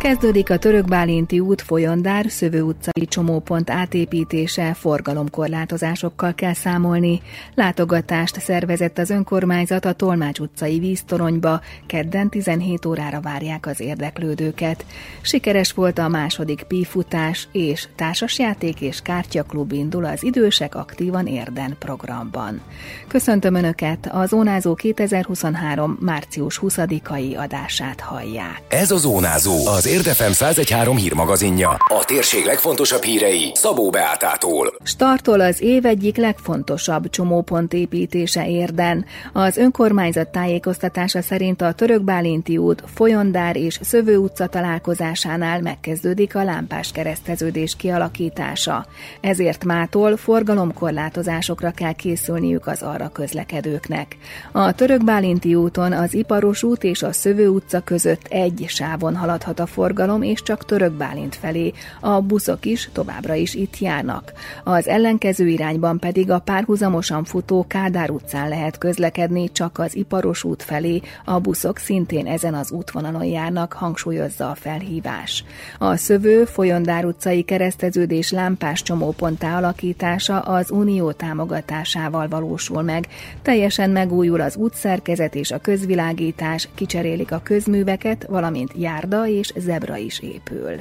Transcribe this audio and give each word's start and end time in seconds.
Kezdődik 0.00 0.50
a 0.50 0.58
Török-Bálinti 0.58 1.40
út 1.40 1.62
folyondár 1.62 2.26
Szövő 2.28 2.62
utcai 2.62 3.06
csomópont 3.06 3.70
átépítése, 3.70 4.74
forgalomkorlátozásokkal 4.74 6.34
kell 6.34 6.52
számolni. 6.52 7.20
Látogatást 7.54 8.40
szervezett 8.40 8.98
az 8.98 9.10
önkormányzat 9.10 9.84
a 9.84 9.92
Tolmács 9.92 10.38
utcai 10.38 10.78
víztoronyba, 10.78 11.60
kedden 11.86 12.28
17 12.28 12.86
órára 12.86 13.20
várják 13.20 13.66
az 13.66 13.80
érdeklődőket. 13.80 14.84
Sikeres 15.20 15.72
volt 15.72 15.98
a 15.98 16.08
második 16.08 16.62
pífutás, 16.62 17.48
és 17.52 17.88
társasjáték 17.96 18.80
és 18.80 19.00
kártyaklub 19.00 19.72
indul 19.72 20.04
az 20.04 20.22
Idősek 20.22 20.74
Aktívan 20.74 21.26
Érden 21.26 21.76
programban. 21.78 22.60
Köszöntöm 23.08 23.54
Önöket, 23.54 24.08
a 24.12 24.26
Zónázó 24.26 24.74
2023. 24.74 25.98
március 26.00 26.60
20-ai 26.62 27.38
adását 27.38 28.00
hallják. 28.00 28.62
Ez 28.68 28.90
a 28.90 28.96
Zónázó, 28.96 29.66
az 29.66 29.88
Érdefem 29.90 30.30
1013 30.30 30.96
hírmagazinja. 30.96 31.68
A 31.68 32.04
térség 32.04 32.44
legfontosabb 32.44 33.02
hírei 33.02 33.50
Szabó 33.54 33.90
Beátától. 33.90 34.74
Startol 34.82 35.40
az 35.40 35.60
év 35.60 35.86
egyik 35.86 36.16
legfontosabb 36.16 37.10
csomópont 37.10 37.72
építése 37.72 38.48
Érden. 38.48 39.04
Az 39.32 39.56
önkormányzat 39.56 40.28
tájékoztatása 40.28 41.22
szerint 41.22 41.62
a 41.62 41.72
Török-Bálinti 41.72 42.56
út, 42.56 42.82
Folyondár 42.94 43.56
és 43.56 43.78
Szövő 43.82 44.16
utca 44.16 44.46
találkozásánál 44.46 45.60
megkezdődik 45.60 46.34
a 46.34 46.44
lámpás 46.44 46.92
kereszteződés 46.92 47.76
kialakítása. 47.76 48.86
Ezért 49.20 49.64
mától 49.64 50.16
forgalomkorlátozásokra 50.16 51.70
kell 51.70 51.92
készülniük 51.92 52.66
az 52.66 52.82
arra 52.82 53.08
közlekedőknek. 53.08 54.16
A 54.52 54.72
Török-Bálinti 54.72 55.54
úton 55.54 55.92
az 55.92 56.14
Iparos 56.14 56.62
út 56.62 56.84
és 56.84 57.02
a 57.02 57.12
Szövő 57.12 57.48
utca 57.48 57.80
között 57.80 58.26
egy 58.28 58.64
sávon 58.68 59.16
haladhat 59.16 59.60
a 59.60 59.66
forgalom, 59.80 60.22
és 60.22 60.42
csak 60.42 60.64
Török 60.64 60.92
Bálint 60.92 61.36
felé. 61.36 61.72
A 62.00 62.20
buszok 62.20 62.64
is 62.64 62.88
továbbra 62.92 63.34
is 63.34 63.54
itt 63.54 63.78
járnak. 63.78 64.32
Az 64.64 64.88
ellenkező 64.88 65.48
irányban 65.48 65.98
pedig 65.98 66.30
a 66.30 66.38
párhuzamosan 66.38 67.24
futó 67.24 67.64
Kádár 67.68 68.10
utcán 68.10 68.48
lehet 68.48 68.78
közlekedni, 68.78 69.52
csak 69.52 69.78
az 69.78 69.96
Iparos 69.96 70.44
út 70.44 70.62
felé. 70.62 71.00
A 71.24 71.38
buszok 71.38 71.78
szintén 71.78 72.26
ezen 72.26 72.54
az 72.54 72.70
útvonalon 72.70 73.24
járnak, 73.24 73.72
hangsúlyozza 73.72 74.50
a 74.50 74.54
felhívás. 74.54 75.44
A 75.78 75.96
Szövő 75.96 76.44
Folyondár 76.44 77.04
utcai 77.04 77.42
kereszteződés 77.42 78.30
lámpás 78.30 78.82
csomóponttá 78.82 79.56
alakítása 79.56 80.40
az 80.40 80.70
Unió 80.70 81.12
támogatásával 81.12 82.28
valósul 82.28 82.82
meg. 82.82 83.06
Teljesen 83.42 83.90
megújul 83.90 84.40
az 84.40 84.56
útszerkezet 84.56 85.34
és 85.34 85.50
a 85.50 85.58
közvilágítás, 85.58 86.68
kicserélik 86.74 87.32
a 87.32 87.40
közműveket, 87.42 88.26
valamint 88.28 88.72
járda 88.76 89.28
és 89.28 89.52
zebra 89.70 89.96
is 89.96 90.18
épül. 90.20 90.80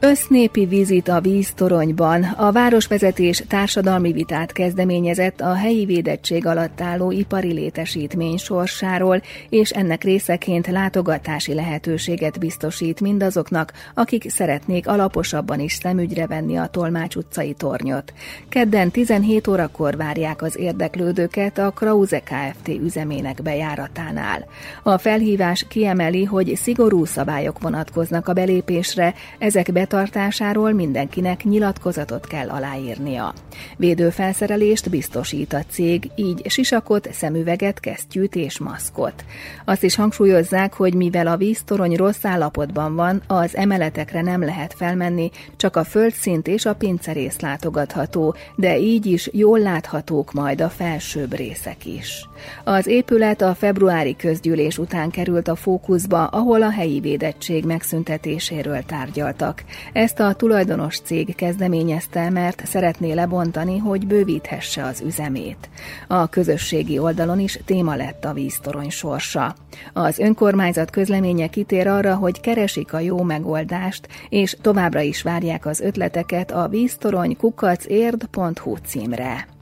Össznépi 0.00 0.66
vizit 0.66 1.08
a 1.08 1.20
víztoronyban. 1.20 2.22
A 2.22 2.52
városvezetés 2.52 3.42
társadalmi 3.48 4.12
vitát 4.12 4.52
kezdeményezett 4.52 5.40
a 5.40 5.54
helyi 5.54 5.84
védettség 5.84 6.46
alatt 6.46 6.80
álló 6.80 7.10
ipari 7.10 7.52
létesítmény 7.52 8.36
sorsáról, 8.36 9.22
és 9.48 9.70
ennek 9.70 10.04
részeként 10.04 10.66
látogatási 10.66 11.54
lehetőséget 11.54 12.38
biztosít 12.38 13.00
mindazoknak, 13.00 13.72
akik 13.94 14.30
szeretnék 14.30 14.88
alaposabban 14.88 15.60
is 15.60 15.72
szemügyre 15.72 16.26
venni 16.26 16.56
a 16.56 16.66
Tolmács 16.66 17.14
utcai 17.14 17.52
tornyot. 17.52 18.12
Kedden 18.48 18.90
17 18.90 19.46
órakor 19.46 19.96
várják 19.96 20.42
az 20.42 20.56
érdeklődőket 20.58 21.58
a 21.58 21.70
Krause 21.70 22.20
Kft. 22.20 22.68
üzemének 22.68 23.42
bejáratánál. 23.42 24.46
A 24.82 24.98
felhívás 24.98 25.64
kiemeli, 25.68 26.24
hogy 26.24 26.56
szigorú 26.56 27.04
szabályok 27.04 27.60
vonatkoznak 27.60 28.28
a 28.28 28.32
belépésre, 28.32 29.14
ezek 29.38 29.64
betartására 29.72 29.85
betartásáról 29.86 30.72
mindenkinek 30.72 31.44
nyilatkozatot 31.44 32.26
kell 32.26 32.48
aláírnia. 32.48 33.32
Védőfelszerelést 33.76 34.90
biztosít 34.90 35.52
a 35.52 35.62
cég, 35.70 36.10
így 36.14 36.50
sisakot, 36.50 37.08
szemüveget, 37.12 37.80
kesztyűt 37.80 38.34
és 38.34 38.58
maszkot. 38.58 39.24
Azt 39.64 39.82
is 39.82 39.94
hangsúlyozzák, 39.94 40.74
hogy 40.74 40.94
mivel 40.94 41.26
a 41.26 41.36
víztorony 41.36 41.94
rossz 41.94 42.24
állapotban 42.24 42.94
van, 42.94 43.22
az 43.26 43.56
emeletekre 43.56 44.22
nem 44.22 44.40
lehet 44.40 44.74
felmenni, 44.74 45.30
csak 45.56 45.76
a 45.76 45.84
földszint 45.84 46.46
és 46.46 46.64
a 46.64 46.74
pincerész 46.74 47.40
látogatható, 47.40 48.34
de 48.56 48.78
így 48.78 49.06
is 49.06 49.28
jól 49.32 49.58
láthatók 49.58 50.32
majd 50.32 50.60
a 50.60 50.68
felsőbb 50.68 51.34
részek 51.34 51.86
is. 51.86 52.28
Az 52.64 52.86
épület 52.86 53.42
a 53.42 53.54
februári 53.54 54.16
közgyűlés 54.16 54.78
után 54.78 55.10
került 55.10 55.48
a 55.48 55.54
fókuszba, 55.54 56.26
ahol 56.26 56.62
a 56.62 56.70
helyi 56.70 57.00
védettség 57.00 57.64
megszüntetéséről 57.64 58.82
tárgyaltak. 58.82 59.64
Ezt 59.92 60.20
a 60.20 60.34
tulajdonos 60.34 61.00
cég 61.00 61.34
kezdeményezte, 61.34 62.30
mert 62.30 62.66
szeretné 62.66 63.12
lebontani, 63.12 63.78
hogy 63.78 64.06
bővíthesse 64.06 64.84
az 64.84 65.00
üzemét. 65.00 65.68
A 66.06 66.28
közösségi 66.28 66.98
oldalon 66.98 67.40
is 67.40 67.60
téma 67.64 67.94
lett 67.94 68.24
a 68.24 68.32
víztorony 68.32 68.90
sorsa. 68.90 69.54
Az 69.92 70.18
önkormányzat 70.18 70.90
közleménye 70.90 71.46
kitér 71.46 71.86
arra, 71.86 72.14
hogy 72.14 72.40
keresik 72.40 72.92
a 72.92 72.98
jó 72.98 73.22
megoldást, 73.22 74.08
és 74.28 74.56
továbbra 74.60 75.00
is 75.00 75.22
várják 75.22 75.66
az 75.66 75.80
ötleteket 75.80 76.50
a 76.50 76.68
víztorony 76.68 77.36
kukacérd.hu 77.36 78.76
címre. 78.76 79.55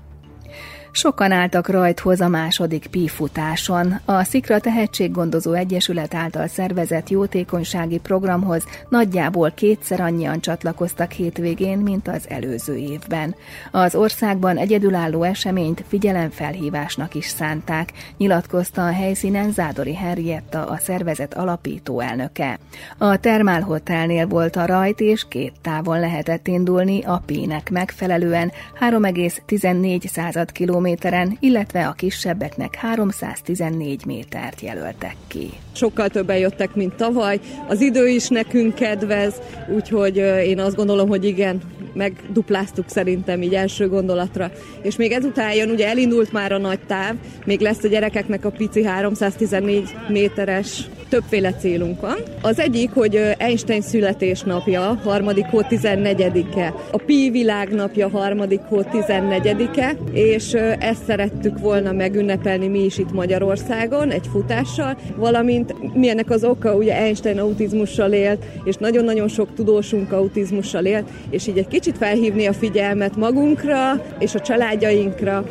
Sokan 0.96 1.32
álltak 1.32 1.68
rajthoz 1.68 2.20
a 2.20 2.28
második 2.28 2.86
pífutáson. 2.86 4.00
A 4.04 4.24
Szikra 4.24 4.60
Tehetséggondozó 4.60 5.52
Egyesület 5.52 6.14
által 6.14 6.46
szervezett 6.46 7.08
jótékonysági 7.08 7.98
programhoz 7.98 8.64
nagyjából 8.88 9.50
kétszer 9.50 10.00
annyian 10.00 10.40
csatlakoztak 10.40 11.12
hétvégén, 11.12 11.78
mint 11.78 12.08
az 12.08 12.28
előző 12.28 12.76
évben. 12.76 13.34
Az 13.70 13.94
országban 13.94 14.56
egyedülálló 14.56 15.22
eseményt 15.22 15.84
figyelemfelhívásnak 15.88 17.14
is 17.14 17.26
szánták, 17.26 17.92
nyilatkozta 18.16 18.86
a 18.86 18.92
helyszínen 18.92 19.52
Zádori 19.52 19.94
Henrietta, 19.94 20.66
a 20.66 20.76
szervezet 20.76 21.34
alapító 21.34 22.00
elnöke. 22.00 22.58
A 22.98 23.16
Termál 23.16 23.60
Hotelnél 23.60 24.26
volt 24.26 24.56
a 24.56 24.66
rajt, 24.66 25.00
és 25.00 25.24
két 25.28 25.52
távon 25.62 26.00
lehetett 26.00 26.46
indulni 26.46 27.02
a 27.02 27.22
P-nek 27.26 27.70
megfelelően 27.70 28.52
3,14 28.80 30.46
km 30.52 30.83
kilométeren, 30.84 31.36
illetve 31.40 31.86
a 31.86 31.92
kisebbeknek 31.92 32.74
314 32.74 34.06
métert 34.06 34.60
jelöltek 34.60 35.16
ki. 35.26 35.50
Sokkal 35.72 36.08
többen 36.08 36.36
jöttek, 36.36 36.74
mint 36.74 36.94
tavaly. 36.94 37.40
Az 37.68 37.80
idő 37.80 38.08
is 38.08 38.28
nekünk 38.28 38.74
kedvez, 38.74 39.34
úgyhogy 39.74 40.16
én 40.46 40.60
azt 40.60 40.76
gondolom, 40.76 41.08
hogy 41.08 41.24
igen, 41.24 41.60
megdupláztuk 41.92 42.88
szerintem 42.88 43.42
így 43.42 43.54
első 43.54 43.88
gondolatra. 43.88 44.50
És 44.82 44.96
még 44.96 45.12
ezután 45.12 45.54
jön, 45.54 45.70
ugye 45.70 45.88
elindult 45.88 46.32
már 46.32 46.52
a 46.52 46.58
nagy 46.58 46.80
táv, 46.86 47.14
még 47.44 47.60
lesz 47.60 47.84
a 47.84 47.88
gyerekeknek 47.88 48.44
a 48.44 48.50
pici 48.50 48.84
314 48.84 49.94
méteres 50.08 50.88
többféle 51.14 51.52
célunk 51.52 52.00
van. 52.00 52.16
Az 52.42 52.58
egyik, 52.58 52.90
hogy 52.90 53.20
Einstein 53.38 53.80
születésnapja, 53.80 55.00
harmadik 55.04 55.44
hó 55.44 55.60
14-e, 55.70 56.74
a 56.92 56.96
Pi 56.96 57.30
világnapja, 57.30 58.08
harmadik 58.08 58.60
hó 58.60 58.82
14-e, 58.92 59.96
és 60.12 60.52
ezt 60.78 61.04
szerettük 61.04 61.58
volna 61.58 61.92
megünnepelni 61.92 62.68
mi 62.68 62.84
is 62.84 62.98
itt 62.98 63.12
Magyarországon, 63.12 64.10
egy 64.10 64.26
futással, 64.32 64.96
valamint 65.16 65.94
milyenek 65.94 66.30
az 66.30 66.44
oka, 66.44 66.74
ugye 66.74 66.96
Einstein 66.96 67.38
autizmussal 67.38 68.12
élt, 68.12 68.44
és 68.64 68.76
nagyon-nagyon 68.76 69.28
sok 69.28 69.54
tudósunk 69.54 70.12
autizmussal 70.12 70.84
élt, 70.84 71.08
és 71.30 71.46
így 71.46 71.58
egy 71.58 71.68
kicsit 71.68 71.96
felhívni 71.96 72.46
a 72.46 72.52
figyelmet 72.52 73.16
magunkra 73.16 74.02
és 74.18 74.34
a 74.34 74.40
családjainkra, 74.40 75.44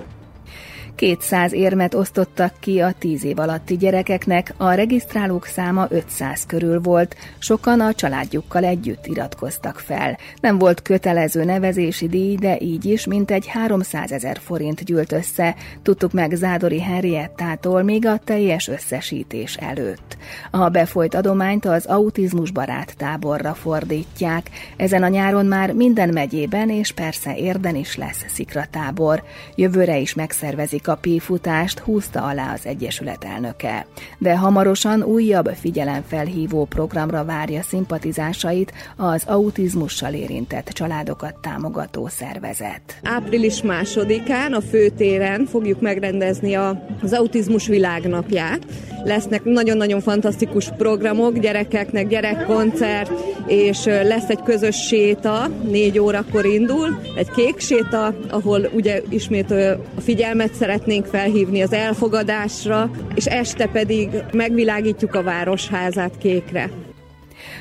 200 0.95 1.53
érmet 1.53 1.93
osztottak 1.93 2.53
ki 2.59 2.79
a 2.79 2.91
10 2.99 3.23
év 3.23 3.39
alatti 3.39 3.77
gyerekeknek, 3.77 4.53
a 4.57 4.71
regisztrálók 4.71 5.45
száma 5.45 5.87
500 5.89 6.45
körül 6.45 6.81
volt, 6.81 7.15
sokan 7.39 7.79
a 7.79 7.93
családjukkal 7.93 8.63
együtt 8.63 9.05
iratkoztak 9.05 9.79
fel. 9.79 10.17
Nem 10.41 10.57
volt 10.57 10.81
kötelező 10.81 11.43
nevezési 11.43 12.07
díj, 12.07 12.35
de 12.35 12.57
így 12.59 12.85
is 12.85 13.05
mintegy 13.05 13.47
300 13.47 14.11
ezer 14.11 14.39
forint 14.43 14.83
gyűlt 14.83 15.11
össze, 15.11 15.55
tudtuk 15.81 16.11
meg 16.11 16.31
Zádori 16.31 16.81
Henriettától 16.81 17.83
még 17.83 18.05
a 18.05 18.17
teljes 18.17 18.67
összesítés 18.67 19.55
előtt. 19.55 20.17
A 20.51 20.69
befolyt 20.69 21.15
adományt 21.15 21.65
az 21.65 21.85
autizmus 21.85 22.51
barát 22.51 22.97
táborra 22.97 23.53
fordítják. 23.53 24.49
Ezen 24.77 25.03
a 25.03 25.07
nyáron 25.07 25.45
már 25.45 25.73
minden 25.73 26.09
megyében 26.09 26.69
és 26.69 26.91
persze 26.91 27.35
érden 27.35 27.75
is 27.75 27.97
lesz 27.97 28.25
szikratábor. 28.27 29.23
Jövőre 29.55 29.97
is 29.97 30.13
megszervezik 30.13 30.82
a 30.87 30.95
P-futást 31.01 31.79
húzta 31.79 32.21
alá 32.21 32.53
az 32.53 32.65
Egyesület 32.65 33.23
elnöke. 33.23 33.85
De 34.17 34.37
hamarosan 34.37 35.03
újabb 35.03 35.47
figyelemfelhívó 35.47 36.65
programra 36.65 37.25
várja 37.25 37.61
szimpatizásait 37.61 38.73
az 38.95 39.23
autizmussal 39.27 40.13
érintett 40.13 40.67
családokat 40.67 41.35
támogató 41.41 42.07
szervezet. 42.07 42.99
Április 43.03 43.61
másodikán 43.61 44.53
a 44.53 44.61
főtéren 44.61 45.45
fogjuk 45.45 45.81
megrendezni 45.81 46.53
az 47.01 47.13
autizmus 47.13 47.67
világnapját. 47.67 48.65
Lesznek 49.03 49.43
nagyon-nagyon 49.43 50.01
fantasztikus 50.01 50.69
programok, 50.77 51.37
gyerekeknek 51.37 52.07
gyerekkoncert, 52.07 53.11
és 53.47 53.85
lesz 53.85 54.29
egy 54.29 54.43
közös 54.43 54.75
séta, 54.75 55.47
négy 55.63 55.99
órakor 55.99 56.45
indul, 56.45 57.01
egy 57.17 57.31
kék 57.31 57.59
séta, 57.59 58.15
ahol 58.29 58.69
ugye 58.73 59.01
ismét 59.09 59.51
a 59.51 60.01
figyelmet 60.01 60.53
szeretnénk 60.53 61.05
felhívni 61.05 61.61
az 61.61 61.73
elfogadásra, 61.73 62.91
és 63.15 63.25
este 63.25 63.67
pedig 63.67 64.09
megvilágítjuk 64.31 65.15
a 65.15 65.23
városházát 65.23 66.17
kékre. 66.17 66.69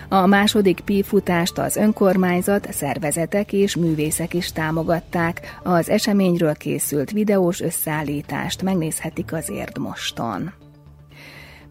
A 0.08 0.26
második 0.26 0.80
pífutást 0.80 1.58
az 1.58 1.76
önkormányzat, 1.76 2.72
szervezetek 2.72 3.52
és 3.52 3.76
művészek 3.76 4.34
is 4.34 4.52
támogatták. 4.52 5.58
Az 5.62 5.88
eseményről 5.88 6.54
készült 6.54 7.10
videós 7.10 7.60
összeállítást 7.60 8.62
megnézhetik 8.62 9.32
az 9.32 9.50
Érdmoston. 9.50 10.61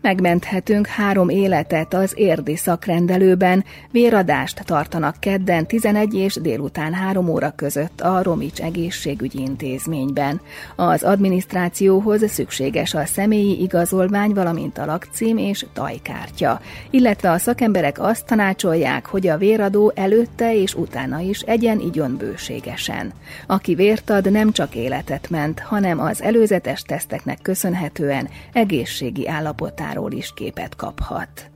Megmenthetünk 0.02 0.88
három 0.88 1.30
életet 1.30 1.94
az 1.94 2.14
érdi 2.16 2.56
szakrendelőben. 2.56 3.64
Véradást 3.92 4.66
tartanak 4.66 5.16
kedden 5.20 5.68
11 5.68 6.14
és 6.14 6.36
délután 6.36 6.94
3 6.94 7.30
óra 7.30 7.54
között 7.56 8.02
a 8.02 8.24
Romics 8.24 8.60
Egészségügyi 8.60 9.40
Intézményben. 9.42 10.42
Az 10.76 11.04
adminisztrációhoz 11.04 12.30
szükséges 12.30 12.94
a 12.94 13.06
személyi 13.06 13.62
igazolvány, 13.62 14.34
valamint 14.34 14.78
a 14.78 14.86
lakcím 14.86 15.38
és 15.38 15.66
tajkártya. 15.74 16.62
Illetve 16.90 17.32
a 17.32 17.38
szakemberek 17.38 18.00
azt 18.00 18.26
tanácsolják, 18.26 19.06
hogy 19.06 19.28
a 19.28 19.38
véradó 19.38 19.92
előtte 19.96 20.56
és 20.56 20.76
utána 20.76 21.20
is 21.20 21.40
egyen 21.40 21.80
igyon 21.80 22.18
bőségesen. 22.18 23.14
Aki 23.48 23.76
vért 23.76 24.10
ad, 24.10 24.32
nem 24.32 24.52
csak 24.52 24.76
életet 24.76 25.30
ment, 25.30 25.60
hanem 25.60 26.00
az 26.00 26.22
előzetes 26.22 26.82
teszteknek 26.82 27.40
köszönhetően 27.42 28.30
egészségi 28.54 29.28
állapotát 29.28 29.90
munkáról 29.92 30.18
is 30.18 30.34
képet 30.34 30.76
kaphat. 30.76 31.52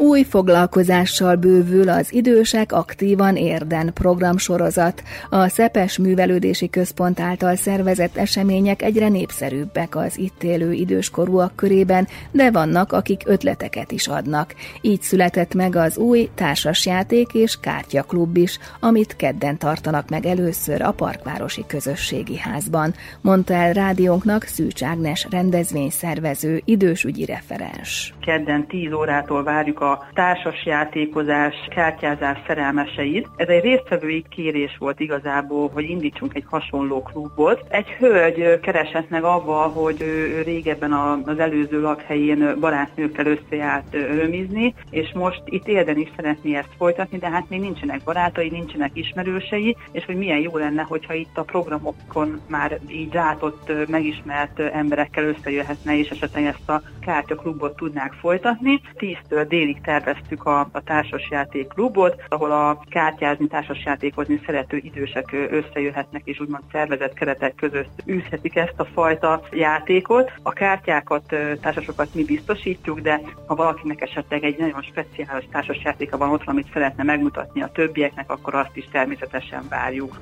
Új 0.00 0.22
foglalkozással 0.22 1.36
bővül 1.36 1.88
az 1.88 2.12
Idősek 2.12 2.72
Aktívan 2.72 3.36
Érden 3.36 3.92
programsorozat. 3.94 5.02
A 5.30 5.48
Szepes 5.48 5.98
Művelődési 5.98 6.70
Központ 6.70 7.20
által 7.20 7.56
szervezett 7.56 8.16
események 8.16 8.82
egyre 8.82 9.08
népszerűbbek 9.08 9.96
az 9.96 10.18
itt 10.18 10.42
élő 10.42 10.72
időskorúak 10.72 11.56
körében, 11.56 12.08
de 12.30 12.50
vannak, 12.50 12.92
akik 12.92 13.22
ötleteket 13.24 13.92
is 13.92 14.06
adnak. 14.06 14.54
Így 14.80 15.02
született 15.02 15.54
meg 15.54 15.76
az 15.76 15.96
új 15.96 16.28
társasjáték 16.34 17.34
és 17.34 17.56
kártyaklub 17.60 18.36
is, 18.36 18.58
amit 18.80 19.16
kedden 19.16 19.58
tartanak 19.58 20.08
meg 20.08 20.26
először 20.26 20.82
a 20.82 20.92
Parkvárosi 20.92 21.64
Közösségi 21.66 22.36
Házban, 22.38 22.94
mondta 23.20 23.54
el 23.54 23.72
rádiónknak 23.72 24.42
Szűcs 24.42 24.82
Ágnes 24.82 25.26
rendezvényszervező 25.30 26.62
idősügyi 26.64 27.24
referens. 27.24 28.14
Kedden 28.20 28.66
10 28.66 28.92
órától 28.92 29.42
várjuk 29.42 29.80
a 29.80 29.87
a 29.90 30.08
társasjátékozás, 30.14 31.54
kártyázás 31.70 32.38
szerelmeseit. 32.46 33.28
Ez 33.36 33.48
egy 33.48 33.62
résztvevői 33.62 34.24
kérés 34.28 34.76
volt 34.78 35.00
igazából, 35.00 35.70
hogy 35.72 35.90
indítsunk 35.90 36.34
egy 36.34 36.44
hasonló 36.46 37.02
klubot. 37.02 37.64
Egy 37.68 37.88
hölgy 37.88 38.60
keresett 38.60 39.08
meg 39.08 39.24
avval, 39.24 39.68
hogy 39.68 40.00
ő 40.00 40.42
régebben 40.42 40.92
az 41.24 41.38
előző 41.38 41.80
lakhelyén 41.80 42.56
barátnőkkel 42.60 43.26
összejárt 43.26 43.92
römizni, 43.92 44.74
és 44.90 45.12
most 45.14 45.42
itt 45.44 45.68
érden 45.68 45.98
is 45.98 46.08
szeretné 46.16 46.56
ezt 46.56 46.74
folytatni, 46.76 47.18
de 47.18 47.30
hát 47.30 47.48
még 47.48 47.60
nincsenek 47.60 48.00
barátai, 48.04 48.48
nincsenek 48.48 48.90
ismerősei, 48.94 49.76
és 49.92 50.04
hogy 50.04 50.16
milyen 50.16 50.38
jó 50.38 50.56
lenne, 50.56 50.82
hogyha 50.82 51.14
itt 51.14 51.36
a 51.38 51.42
programokon 51.42 52.40
már 52.48 52.78
így 52.88 53.14
látott, 53.14 53.72
megismert 53.88 54.58
emberekkel 54.60 55.24
összejöhetne, 55.24 55.98
és 55.98 56.08
esetleg 56.08 56.44
ezt 56.44 56.68
a 56.68 56.82
kártyaklubot 57.00 57.76
tudnák 57.76 58.12
folytatni. 58.12 58.80
10-től 58.98 59.44
délig 59.48 59.77
terveztük 59.80 60.44
a, 60.44 60.68
a 60.72 60.80
társasjáték 60.80 61.68
klubot, 61.68 62.22
ahol 62.28 62.50
a 62.50 62.80
kártyázni, 62.88 63.46
társasjátékozni 63.46 64.40
szerető 64.46 64.76
idősek 64.76 65.32
összejöhetnek, 65.50 66.22
és 66.24 66.40
úgymond 66.40 66.62
szervezett 66.72 67.12
keretek 67.12 67.54
között 67.54 68.02
űzhetik 68.08 68.56
ezt 68.56 68.80
a 68.80 68.84
fajta 68.84 69.42
játékot. 69.50 70.32
A 70.42 70.52
kártyákat, 70.52 71.34
társasokat 71.60 72.14
mi 72.14 72.24
biztosítjuk, 72.24 73.00
de 73.00 73.20
ha 73.46 73.54
valakinek 73.54 74.00
esetleg 74.00 74.44
egy 74.44 74.58
nagyon 74.58 74.82
speciális 74.82 75.48
társasjátéka 75.52 76.16
van 76.16 76.30
ott, 76.30 76.42
amit 76.44 76.72
szeretne 76.72 77.02
megmutatni 77.02 77.62
a 77.62 77.70
többieknek, 77.72 78.30
akkor 78.30 78.54
azt 78.54 78.76
is 78.76 78.88
természetesen 78.92 79.62
várjuk. 79.68 80.18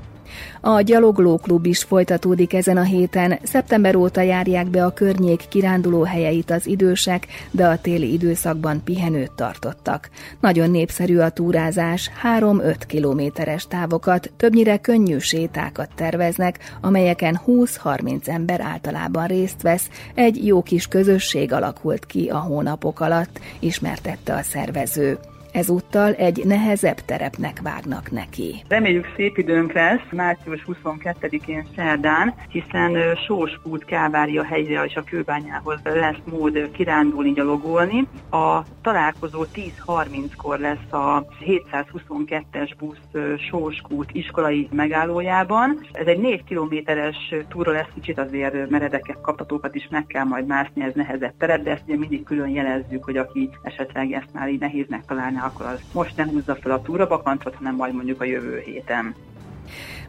A 0.60 0.80
gyaloglóklub 0.80 1.66
is 1.66 1.82
folytatódik 1.82 2.52
ezen 2.52 2.76
a 2.76 2.82
héten. 2.82 3.38
Szeptember 3.42 3.96
óta 3.96 4.20
járják 4.20 4.66
be 4.66 4.84
a 4.84 4.92
környék 4.92 5.44
kiránduló 5.48 6.02
helyeit 6.02 6.50
az 6.50 6.66
idősek, 6.66 7.26
de 7.50 7.66
a 7.66 7.78
téli 7.78 8.12
időszakban 8.12 8.84
pihenőt 8.84 9.32
tartottak. 9.32 10.10
Nagyon 10.40 10.70
népszerű 10.70 11.18
a 11.18 11.30
túrázás, 11.30 12.10
3-5 12.38 12.76
kilométeres 12.86 13.66
távokat, 13.66 14.32
többnyire 14.36 14.76
könnyű 14.76 15.18
sétákat 15.18 15.90
terveznek, 15.94 16.58
amelyeken 16.80 17.40
20-30 17.46 18.28
ember 18.28 18.60
általában 18.60 19.26
részt 19.26 19.62
vesz. 19.62 19.88
Egy 20.14 20.46
jó 20.46 20.62
kis 20.62 20.86
közösség 20.86 21.52
alakult 21.52 22.06
ki 22.06 22.28
a 22.28 22.38
hónapok 22.38 23.00
alatt, 23.00 23.40
ismertette 23.58 24.34
a 24.34 24.42
szervező. 24.42 25.18
Ezúttal 25.56 26.12
egy 26.12 26.42
nehezebb 26.44 26.96
terepnek 26.96 27.60
vágnak 27.62 28.10
neki. 28.10 28.62
Reméljük 28.68 29.12
szép 29.16 29.38
időnk 29.38 29.72
lesz, 29.72 30.00
március 30.12 30.66
22-én 30.66 31.66
szerdán, 31.76 32.34
hiszen 32.48 32.96
Sós 33.26 33.60
út 33.62 33.84
Kávária 33.84 34.44
helyre 34.44 34.84
és 34.84 34.94
a 34.94 35.02
kőbányához 35.02 35.80
lesz 35.84 36.16
mód 36.30 36.70
kirándulni, 36.70 37.32
gyalogolni. 37.32 38.06
A 38.30 38.62
találkozó 38.82 39.44
10.30-kor 39.54 40.58
lesz 40.58 40.92
a 40.92 41.26
722-es 41.46 42.70
busz 42.78 42.98
Sós 43.50 43.82
út 43.88 44.10
iskolai 44.12 44.68
megállójában. 44.72 45.86
Ez 45.92 46.06
egy 46.06 46.20
4 46.20 46.44
kilométeres 46.44 47.34
túra 47.48 47.72
lesz, 47.72 47.88
kicsit 47.94 48.18
azért 48.18 48.70
meredekebb 48.70 49.20
kaptatókat 49.20 49.74
is 49.74 49.88
meg 49.90 50.06
kell 50.06 50.24
majd 50.24 50.46
mászni, 50.46 50.82
ez 50.82 50.92
nehezebb 50.94 51.34
terep, 51.38 51.62
de 51.62 51.70
ezt 51.70 51.82
ugye 51.86 51.96
mindig 51.96 52.24
külön 52.24 52.48
jelezzük, 52.48 53.04
hogy 53.04 53.16
aki 53.16 53.50
esetleg 53.62 54.12
ezt 54.12 54.32
már 54.32 54.48
így 54.48 54.60
nehéznek 54.60 55.04
találná, 55.04 55.44
akkor 55.46 55.66
az 55.66 55.80
most 55.92 56.16
nem 56.16 56.28
húzza 56.28 56.54
fel 56.54 56.72
a 56.72 56.82
túrabakancsot, 56.82 57.54
hanem 57.54 57.74
majd 57.74 57.94
mondjuk 57.94 58.20
a 58.20 58.24
jövő 58.24 58.58
héten. 58.58 59.14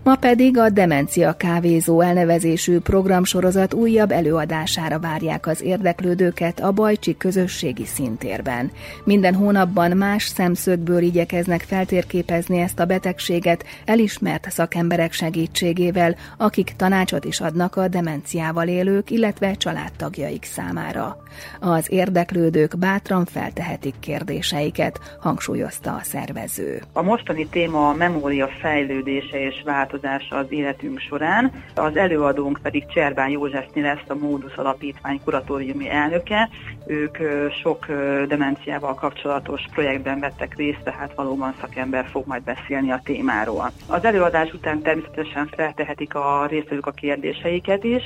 Ma 0.07 0.15
pedig 0.15 0.57
a 0.57 0.69
Demencia 0.69 1.33
Kávézó 1.33 2.01
elnevezésű 2.01 2.79
programsorozat 2.79 3.73
újabb 3.73 4.11
előadására 4.11 4.99
várják 4.99 5.47
az 5.47 5.61
érdeklődőket 5.61 6.59
a 6.59 6.71
Bajcsi 6.71 7.17
közösségi 7.17 7.85
szintérben. 7.85 8.71
Minden 9.03 9.35
hónapban 9.35 9.97
más 9.97 10.23
szemszögből 10.23 11.01
igyekeznek 11.01 11.61
feltérképezni 11.61 12.59
ezt 12.59 12.79
a 12.79 12.85
betegséget 12.85 13.65
elismert 13.85 14.51
szakemberek 14.51 15.11
segítségével, 15.11 16.15
akik 16.37 16.73
tanácsot 16.77 17.25
is 17.25 17.39
adnak 17.39 17.75
a 17.75 17.87
demenciával 17.87 18.67
élők, 18.67 19.11
illetve 19.11 19.53
családtagjaik 19.53 20.43
számára. 20.43 21.17
Az 21.59 21.91
érdeklődők 21.91 22.77
bátran 22.77 23.25
feltehetik 23.25 23.95
kérdéseiket, 23.99 25.17
hangsúlyozta 25.19 25.91
a 25.91 26.01
szervező. 26.01 26.81
A 26.93 27.01
mostani 27.01 27.47
téma 27.47 27.89
a 27.89 27.93
memória 27.93 28.47
fejlődése 28.47 29.39
és 29.39 29.61
változása 29.65 29.95
változása 30.01 30.35
az 30.35 30.45
életünk 30.49 30.99
során. 30.99 31.51
Az 31.75 31.95
előadónk 31.95 32.59
pedig 32.61 32.85
Cserbán 32.85 33.29
Józsefni 33.29 33.81
lesz 33.81 34.03
a 34.07 34.15
Módusz 34.15 34.57
Alapítvány 34.57 35.21
kuratóriumi 35.23 35.89
elnöke. 35.89 36.49
Ők 36.85 37.17
sok 37.61 37.85
demenciával 38.27 38.93
kapcsolatos 38.93 39.61
projektben 39.73 40.19
vettek 40.19 40.55
részt, 40.55 40.83
tehát 40.83 41.13
valóban 41.15 41.53
szakember 41.59 42.05
fog 42.11 42.27
majd 42.27 42.43
beszélni 42.43 42.91
a 42.91 43.01
témáról. 43.03 43.71
Az 43.87 44.05
előadás 44.05 44.53
után 44.53 44.81
természetesen 44.81 45.49
feltehetik 45.55 46.15
a 46.15 46.45
résztvevők 46.49 46.85
a 46.85 46.91
kérdéseiket 46.91 47.83
is, 47.83 48.03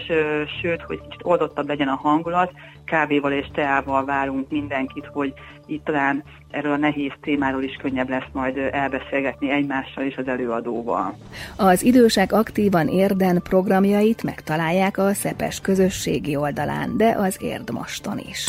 sőt, 0.62 0.82
hogy 0.82 1.02
kicsit 1.02 1.22
oldottabb 1.24 1.68
legyen 1.68 1.88
a 1.88 2.00
hangulat, 2.02 2.52
kávéval 2.86 3.32
és 3.32 3.48
teával 3.54 4.06
várunk 4.06 4.50
mindenkit, 4.50 5.06
hogy 5.06 5.34
itt 5.72 5.86
talán 5.86 6.24
erről 6.52 6.72
a 6.72 6.78
nehéz 6.78 7.12
témáról 7.22 7.64
is 7.64 7.76
könnyebb 7.76 8.10
lesz 8.10 8.30
majd 8.32 8.58
elbeszélgetni 8.58 9.52
egymással 9.52 10.04
és 10.04 10.16
az 10.18 10.28
előadóval. 10.28 11.18
Az 11.56 11.84
idősek 11.84 12.34
aktívan 12.34 12.88
érden 12.88 13.42
programjait 13.44 14.24
megtalálják 14.24 14.98
a 14.98 15.14
Szepes 15.14 15.60
közösségi 15.60 16.36
oldalán, 16.36 16.98
de 16.98 17.16
az 17.18 17.38
Érdmoston 17.40 18.20
is. 18.30 18.48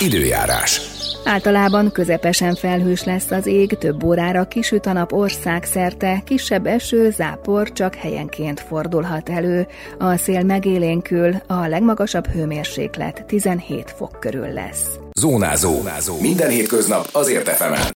Időjárás. 0.00 0.80
Általában 1.24 1.92
közepesen 1.92 2.54
felhős 2.54 3.04
lesz 3.04 3.30
az 3.30 3.46
ég, 3.46 3.68
több 3.78 4.04
órára 4.04 4.44
kisüt 4.44 4.86
a 4.86 4.92
nap 4.92 5.12
ország 5.12 5.64
szerte, 5.64 6.22
kisebb 6.24 6.66
eső, 6.66 7.10
zápor 7.10 7.72
csak 7.72 7.94
helyenként 7.94 8.60
fordulhat 8.60 9.28
elő. 9.28 9.66
A 9.98 10.16
szél 10.16 10.42
megélénkül, 10.42 11.34
a 11.46 11.66
legmagasabb 11.66 12.26
hőmérséklet 12.26 13.24
17 13.26 13.90
fok 13.90 14.20
körül 14.20 14.52
lesz. 14.52 14.98
Zónázó. 15.18 15.74
Zónázó. 15.74 16.20
Minden 16.20 16.50
hétköznap 16.50 17.08
azért 17.12 17.48
efemen. 17.48 17.80